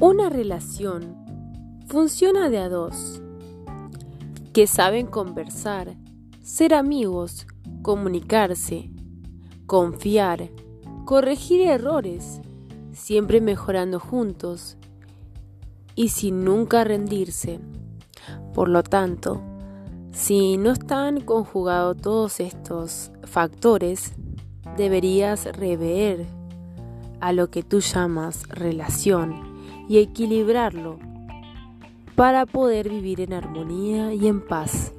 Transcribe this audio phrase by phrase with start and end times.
[0.00, 1.16] Una relación
[1.88, 3.20] funciona de a dos,
[4.52, 5.96] que saben conversar,
[6.40, 7.48] ser amigos,
[7.82, 8.92] comunicarse,
[9.66, 10.50] confiar,
[11.04, 12.40] corregir errores,
[12.92, 14.76] siempre mejorando juntos
[15.96, 17.58] y sin nunca rendirse.
[18.54, 19.42] Por lo tanto,
[20.12, 24.12] si no están conjugados todos estos factores,
[24.76, 26.24] deberías rever
[27.18, 29.47] a lo que tú llamas relación
[29.88, 30.98] y equilibrarlo
[32.14, 34.92] para poder vivir en armonía y en paz.